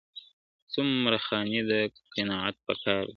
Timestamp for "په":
2.65-2.73